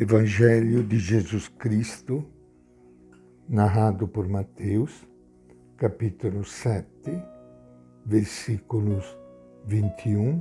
Evangelho 0.00 0.84
de 0.84 0.96
Jesus 0.96 1.48
Cristo, 1.48 2.24
narrado 3.48 4.06
por 4.06 4.28
Mateus, 4.28 5.04
capítulo 5.76 6.44
7, 6.44 6.86
versículos 8.06 9.18
21, 9.66 10.40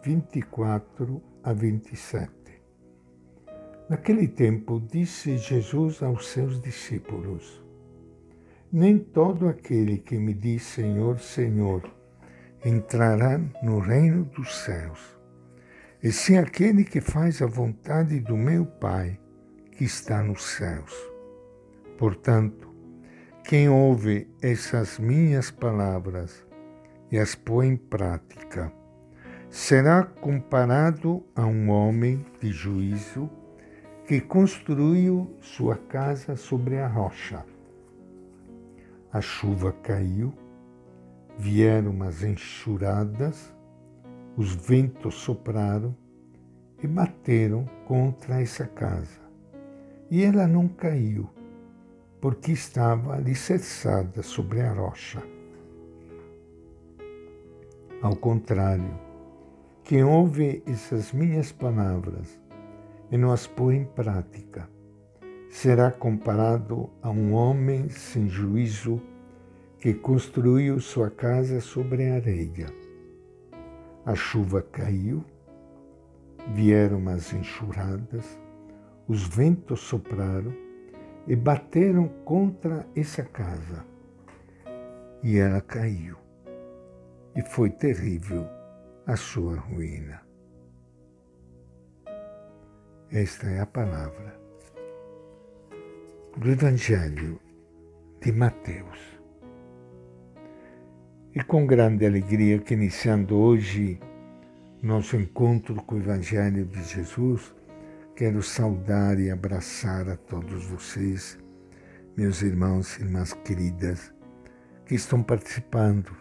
24 0.00 1.20
a 1.42 1.52
27. 1.52 2.30
Naquele 3.90 4.28
tempo, 4.28 4.78
disse 4.80 5.38
Jesus 5.38 6.00
aos 6.00 6.28
seus 6.28 6.62
discípulos: 6.62 7.64
Nem 8.70 9.00
todo 9.00 9.48
aquele 9.48 9.98
que 9.98 10.20
me 10.20 10.34
diz 10.34 10.62
Senhor, 10.62 11.18
Senhor 11.18 11.82
entrará 12.64 13.40
no 13.60 13.80
reino 13.80 14.22
dos 14.36 14.54
céus 14.54 15.13
e 16.04 16.12
sim 16.12 16.36
aquele 16.36 16.84
que 16.84 17.00
faz 17.00 17.40
a 17.40 17.46
vontade 17.46 18.20
do 18.20 18.36
meu 18.36 18.66
Pai 18.66 19.18
que 19.72 19.84
está 19.84 20.22
nos 20.22 20.44
céus. 20.44 20.92
Portanto, 21.96 22.68
quem 23.42 23.70
ouve 23.70 24.30
essas 24.42 24.98
minhas 24.98 25.50
palavras 25.50 26.46
e 27.10 27.18
as 27.18 27.34
põe 27.34 27.68
em 27.68 27.76
prática, 27.76 28.70
será 29.48 30.04
comparado 30.04 31.24
a 31.34 31.46
um 31.46 31.70
homem 31.70 32.22
de 32.38 32.52
juízo 32.52 33.30
que 34.06 34.20
construiu 34.20 35.34
sua 35.40 35.76
casa 35.76 36.36
sobre 36.36 36.76
a 36.80 36.86
rocha. 36.86 37.42
A 39.10 39.22
chuva 39.22 39.72
caiu, 39.82 40.34
vieram 41.38 41.92
umas 41.92 42.22
enxurradas, 42.22 43.54
os 44.36 44.54
ventos 44.54 45.14
sopraram 45.14 45.94
e 46.82 46.86
bateram 46.86 47.64
contra 47.86 48.40
essa 48.40 48.66
casa. 48.66 49.20
E 50.10 50.22
ela 50.22 50.46
não 50.46 50.68
caiu, 50.68 51.30
porque 52.20 52.52
estava 52.52 53.14
alicerçada 53.14 54.22
sobre 54.22 54.60
a 54.60 54.72
rocha. 54.72 55.22
Ao 58.02 58.14
contrário, 58.16 58.98
quem 59.84 60.02
ouve 60.02 60.62
essas 60.66 61.12
minhas 61.12 61.52
palavras 61.52 62.38
e 63.10 63.16
não 63.16 63.32
as 63.32 63.46
põe 63.46 63.76
em 63.76 63.84
prática, 63.84 64.68
será 65.48 65.90
comparado 65.90 66.90
a 67.00 67.10
um 67.10 67.32
homem 67.32 67.88
sem 67.88 68.28
juízo 68.28 69.00
que 69.78 69.94
construiu 69.94 70.80
sua 70.80 71.10
casa 71.10 71.60
sobre 71.60 72.08
a 72.08 72.14
areia 72.14 72.83
a 74.06 74.14
chuva 74.14 74.62
caiu, 74.62 75.24
vieram 76.54 76.98
umas 76.98 77.32
enxurradas, 77.32 78.38
os 79.08 79.26
ventos 79.26 79.80
sopraram 79.80 80.52
e 81.26 81.34
bateram 81.34 82.08
contra 82.24 82.86
essa 82.94 83.22
casa. 83.22 83.84
E 85.22 85.38
ela 85.38 85.60
caiu. 85.60 86.16
E 87.34 87.42
foi 87.42 87.70
terrível 87.70 88.46
a 89.06 89.16
sua 89.16 89.56
ruína. 89.56 90.22
Esta 93.10 93.46
é 93.46 93.60
a 93.60 93.66
palavra 93.66 94.38
do 96.36 96.50
Evangelho 96.50 97.40
de 98.20 98.32
Mateus. 98.32 99.13
E 101.36 101.42
com 101.42 101.66
grande 101.66 102.06
alegria 102.06 102.60
que 102.60 102.74
iniciando 102.74 103.36
hoje 103.36 103.98
nosso 104.80 105.16
encontro 105.16 105.74
com 105.82 105.96
o 105.96 105.98
Evangelho 105.98 106.64
de 106.64 106.80
Jesus, 106.84 107.52
quero 108.14 108.40
saudar 108.40 109.18
e 109.18 109.32
abraçar 109.32 110.08
a 110.08 110.16
todos 110.16 110.66
vocês, 110.66 111.36
meus 112.16 112.40
irmãos 112.40 112.96
e 112.96 113.02
irmãs 113.02 113.32
queridas, 113.32 114.14
que 114.86 114.94
estão 114.94 115.24
participando 115.24 116.16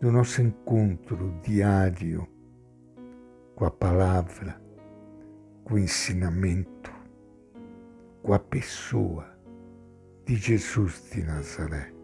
do 0.00 0.10
nosso 0.10 0.40
encontro 0.40 1.38
diário 1.42 2.26
com 3.54 3.66
a 3.66 3.70
palavra, 3.70 4.58
com 5.64 5.74
o 5.74 5.78
ensinamento, 5.78 6.90
com 8.22 8.32
a 8.32 8.38
pessoa 8.38 9.26
de 10.24 10.36
Jesus 10.36 11.10
de 11.12 11.22
Nazaré 11.22 11.97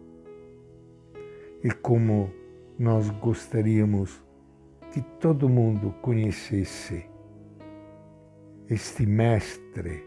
e 1.65 1.71
como 1.71 2.31
nós 2.77 3.09
gostaríamos 3.09 4.23
que 4.93 5.01
todo 5.19 5.49
mundo 5.49 5.95
conhecesse 5.99 7.09
este 8.69 9.03
mestre, 9.03 10.05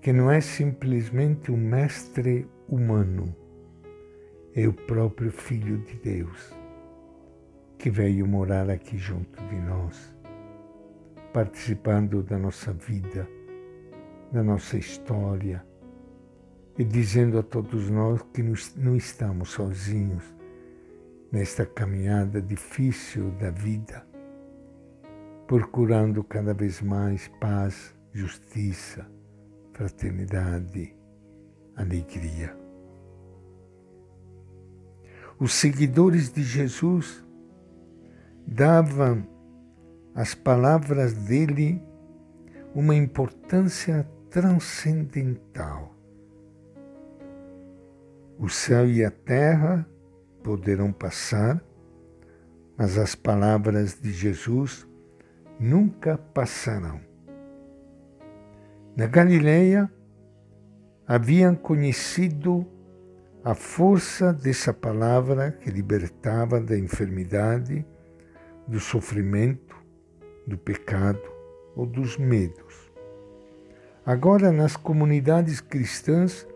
que 0.00 0.10
não 0.10 0.30
é 0.30 0.40
simplesmente 0.40 1.52
um 1.52 1.56
mestre 1.58 2.48
humano, 2.66 3.36
é 4.54 4.66
o 4.66 4.72
próprio 4.72 5.30
Filho 5.30 5.76
de 5.80 5.96
Deus, 5.96 6.56
que 7.76 7.90
veio 7.90 8.26
morar 8.26 8.70
aqui 8.70 8.96
junto 8.96 9.44
de 9.48 9.56
nós, 9.56 10.16
participando 11.30 12.22
da 12.22 12.38
nossa 12.38 12.72
vida, 12.72 13.28
da 14.32 14.42
nossa 14.42 14.78
história, 14.78 15.62
e 16.78 16.84
dizendo 16.84 17.38
a 17.38 17.42
todos 17.42 17.90
nós 17.90 18.22
que 18.32 18.42
não 18.78 18.96
estamos 18.96 19.50
sozinhos, 19.50 20.37
nesta 21.30 21.66
caminhada 21.66 22.40
difícil 22.40 23.30
da 23.32 23.50
vida, 23.50 24.06
procurando 25.46 26.24
cada 26.24 26.54
vez 26.54 26.80
mais 26.80 27.28
paz, 27.40 27.94
justiça, 28.12 29.06
fraternidade, 29.72 30.96
alegria. 31.76 32.56
Os 35.38 35.52
seguidores 35.52 36.32
de 36.32 36.42
Jesus 36.42 37.24
davam 38.46 39.26
às 40.14 40.34
palavras 40.34 41.12
dele 41.12 41.80
uma 42.74 42.94
importância 42.94 44.08
transcendental. 44.30 45.94
O 48.38 48.48
céu 48.48 48.88
e 48.88 49.04
a 49.04 49.10
terra 49.10 49.86
poderão 50.42 50.92
passar, 50.92 51.62
mas 52.76 52.98
as 52.98 53.14
palavras 53.14 54.00
de 54.00 54.12
Jesus 54.12 54.86
nunca 55.58 56.18
passarão. 56.18 57.00
Na 58.96 59.06
Galileia, 59.06 59.90
haviam 61.06 61.54
conhecido 61.54 62.66
a 63.44 63.54
força 63.54 64.32
dessa 64.32 64.74
palavra 64.74 65.52
que 65.52 65.70
libertava 65.70 66.60
da 66.60 66.76
enfermidade, 66.76 67.86
do 68.66 68.80
sofrimento, 68.80 69.76
do 70.46 70.58
pecado 70.58 71.22
ou 71.74 71.86
dos 71.86 72.18
medos. 72.18 72.92
Agora, 74.04 74.50
nas 74.50 74.76
comunidades 74.76 75.60
cristãs, 75.60 76.46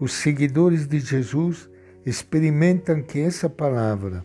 os 0.00 0.12
seguidores 0.12 0.86
de 0.86 0.98
Jesus 0.98 1.69
experimentam 2.04 3.02
que 3.02 3.20
essa 3.20 3.48
palavra 3.48 4.24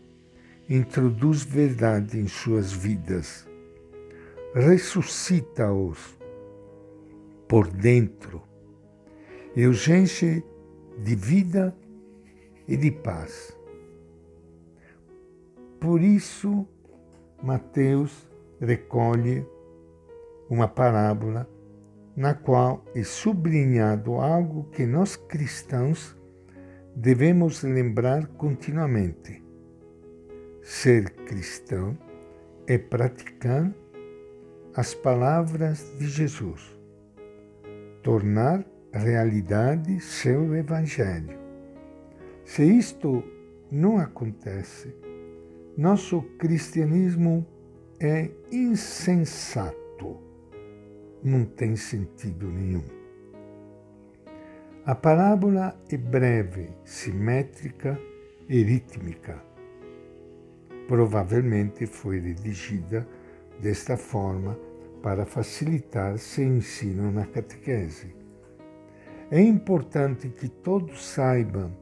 introduz 0.69 1.44
verdade 1.44 2.19
em 2.19 2.28
suas 2.28 2.72
vidas, 2.72 3.47
ressuscita-os 4.53 6.18
por 7.47 7.68
dentro 7.68 8.41
e 9.56 9.68
os 9.68 9.88
enche 9.88 10.44
de 10.97 11.16
vida 11.16 11.75
e 12.68 12.75
de 12.75 12.91
paz. 12.91 13.56
Por 15.80 16.02
isso, 16.02 16.68
Mateus 17.44 18.28
recolhe 18.59 19.46
uma 20.50 20.68
parábola 20.68 21.47
na 22.16 22.33
qual 22.33 22.83
é 22.95 23.04
sublinhado 23.04 24.16
algo 24.16 24.63
que 24.72 24.86
nós 24.86 25.16
cristãos 25.16 26.14
devemos 26.95 27.62
lembrar 27.62 28.27
continuamente. 28.38 29.44
Ser 30.62 31.12
cristão 31.25 31.97
é 32.65 32.77
praticar 32.77 33.71
as 34.74 34.94
palavras 34.94 35.94
de 36.00 36.07
Jesus, 36.07 36.80
tornar 38.01 38.65
realidade 38.92 40.00
seu 40.00 40.56
Evangelho. 40.56 41.38
Se 42.45 42.63
isto 42.63 43.24
não 43.69 43.98
acontece, 43.98 44.95
nosso 45.77 46.21
cristianismo 46.39 47.45
é 48.00 48.31
insensato, 48.51 50.18
não 51.21 51.44
tem 51.44 51.75
sentido 51.75 52.50
nenhum. 52.50 53.05
A 54.86 54.94
parábola 54.94 55.76
é 55.90 55.98
breve, 55.98 56.70
simétrica 56.84 58.00
e 58.48 58.62
rítmica. 58.62 59.42
Provavelmente 60.88 61.88
foi 61.88 62.20
redigida 62.20 63.08
desta 63.60 63.98
forma 63.98 64.56
para 65.02 65.26
facilitar 65.26 66.20
seu 66.20 66.46
ensino 66.46 67.12
na 67.12 67.26
catequese. 67.26 68.16
É 69.32 69.42
importante 69.42 70.30
que 70.30 70.48
todos 70.48 71.04
saibam 71.04 71.76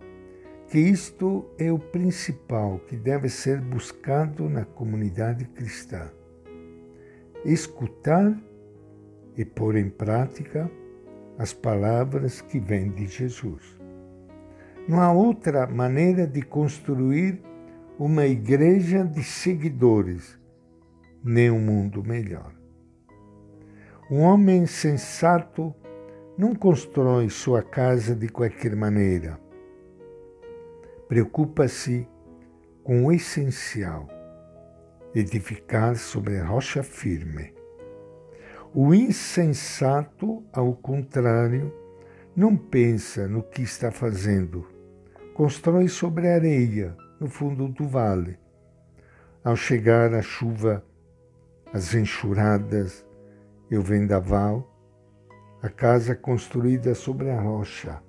que 0.69 0.79
isto 0.79 1.45
é 1.59 1.69
o 1.73 1.77
principal 1.77 2.79
que 2.87 2.95
deve 2.95 3.27
ser 3.27 3.59
buscado 3.59 4.47
na 4.47 4.63
comunidade 4.63 5.43
cristã. 5.49 6.09
Escutar 7.43 8.33
e 9.35 9.43
pôr 9.43 9.75
em 9.75 9.89
prática 9.89 10.71
as 11.37 11.53
palavras 11.53 12.41
que 12.41 12.59
vêm 12.59 12.89
de 12.91 13.07
Jesus. 13.07 13.79
Não 14.87 14.99
há 14.99 15.11
outra 15.11 15.65
maneira 15.65 16.27
de 16.27 16.41
construir 16.41 17.41
uma 17.97 18.25
igreja 18.25 19.03
de 19.03 19.23
seguidores, 19.23 20.37
nem 21.23 21.49
um 21.49 21.59
mundo 21.59 22.03
melhor. 22.03 22.53
Um 24.11 24.21
homem 24.21 24.65
sensato 24.65 25.73
não 26.37 26.53
constrói 26.53 27.29
sua 27.29 27.61
casa 27.61 28.15
de 28.15 28.27
qualquer 28.27 28.75
maneira. 28.75 29.39
Preocupa-se 31.07 32.07
com 32.83 33.05
o 33.05 33.11
essencial, 33.11 34.07
edificar 35.15 35.95
sobre 35.95 36.37
a 36.37 36.45
rocha 36.45 36.83
firme. 36.83 37.53
O 38.75 38.93
insensato, 38.93 40.43
ao 40.51 40.73
contrário, 40.73 41.71
não 42.35 42.57
pensa 42.57 43.27
no 43.27 43.43
que 43.43 43.61
está 43.61 43.91
fazendo, 43.91 44.67
constrói 45.35 45.87
sobre 45.87 46.27
a 46.27 46.35
areia, 46.35 46.97
no 47.19 47.27
fundo 47.27 47.67
do 47.67 47.87
vale. 47.87 48.39
Ao 49.43 49.55
chegar 49.55 50.13
a 50.13 50.21
chuva, 50.21 50.83
as 51.71 51.93
enxurradas 51.93 53.05
e 53.69 53.77
o 53.77 53.81
vendaval, 53.81 54.67
a 55.61 55.69
casa 55.69 56.15
construída 56.15 56.95
sobre 56.95 57.29
a 57.29 57.39
rocha 57.39 58.01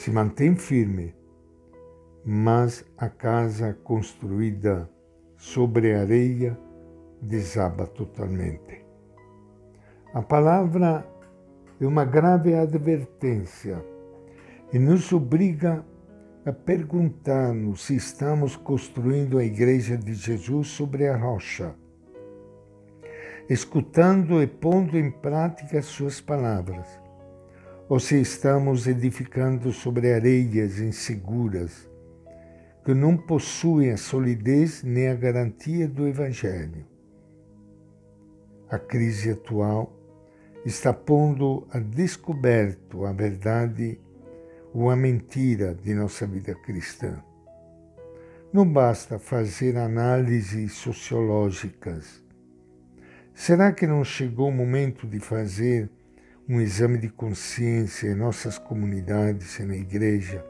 se 0.00 0.10
mantém 0.10 0.56
firme, 0.56 1.14
mas 2.24 2.84
a 2.96 3.08
casa 3.08 3.76
construída 3.84 4.88
sobre 5.36 5.92
a 5.92 6.00
areia 6.00 6.58
desaba 7.20 7.86
totalmente. 7.86 8.84
A 10.12 10.22
palavra 10.22 11.06
é 11.80 11.86
uma 11.86 12.04
grave 12.04 12.54
advertência 12.54 13.84
e 14.72 14.78
nos 14.78 15.12
obriga 15.12 15.84
a 16.44 16.52
perguntar-nos 16.52 17.82
se 17.82 17.96
estamos 17.96 18.56
construindo 18.56 19.38
a 19.38 19.44
Igreja 19.44 19.96
de 19.96 20.14
Jesus 20.14 20.68
sobre 20.68 21.06
a 21.06 21.16
rocha, 21.16 21.74
escutando 23.48 24.42
e 24.42 24.46
pondo 24.46 24.98
em 24.98 25.10
prática 25.10 25.82
suas 25.82 26.20
palavras, 26.20 26.88
ou 27.88 28.00
se 28.00 28.20
estamos 28.20 28.86
edificando 28.86 29.72
sobre 29.72 30.12
areias 30.12 30.78
inseguras 30.78 31.90
que 32.84 32.94
não 32.94 33.16
possuem 33.16 33.90
a 33.90 33.96
solidez 33.96 34.82
nem 34.82 35.08
a 35.08 35.14
garantia 35.14 35.86
do 35.86 36.08
Evangelho. 36.08 36.89
A 38.70 38.78
crise 38.78 39.32
atual 39.32 39.92
está 40.64 40.92
pondo 40.92 41.66
a 41.72 41.80
descoberto 41.80 43.04
a 43.04 43.12
verdade 43.12 44.00
ou 44.72 44.88
a 44.88 44.94
mentira 44.94 45.74
de 45.74 45.92
nossa 45.92 46.24
vida 46.24 46.54
cristã. 46.54 47.20
Não 48.52 48.64
basta 48.64 49.18
fazer 49.18 49.76
análises 49.76 50.74
sociológicas. 50.74 52.22
Será 53.34 53.72
que 53.72 53.88
não 53.88 54.04
chegou 54.04 54.50
o 54.50 54.52
momento 54.52 55.04
de 55.04 55.18
fazer 55.18 55.90
um 56.48 56.60
exame 56.60 56.98
de 56.98 57.08
consciência 57.08 58.06
em 58.06 58.14
nossas 58.14 58.56
comunidades 58.56 59.58
e 59.58 59.64
na 59.64 59.74
igreja, 59.74 60.46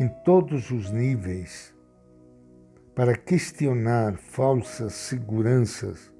em 0.00 0.08
todos 0.24 0.70
os 0.70 0.90
níveis, 0.90 1.74
para 2.94 3.14
questionar 3.14 4.16
falsas 4.16 4.94
seguranças 4.94 6.13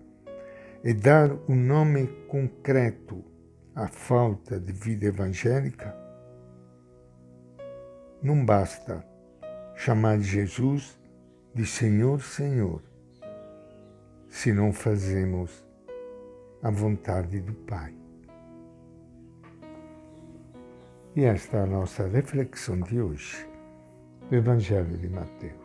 e 0.85 0.93
dar 0.93 1.33
um 1.49 1.57
nome 1.57 2.07
concreto 2.29 3.25
à 3.75 3.89
falta 3.89 4.61
de 4.61 4.71
vida 4.71 5.07
evangélica? 5.07 5.97
Não 8.23 8.45
basta 8.45 9.03
chamar 9.75 10.21
Jesus 10.21 11.01
de 11.55 11.65
Senhor, 11.65 12.21
Senhor, 12.21 12.83
se 14.29 14.53
não 14.53 14.73
fazemos 14.75 15.65
a 16.63 16.71
vontade 16.71 17.41
do 17.41 17.55
Pai. 17.55 17.95
E 21.17 21.25
esta 21.25 21.59
é 21.59 21.63
a 21.63 21.67
nossa 21.67 22.07
reflexão 22.07 22.79
de 22.81 23.01
hoje 23.01 23.49
do 24.29 24.37
Evangelho 24.37 24.99
de 24.99 25.09
Mateus. 25.09 25.64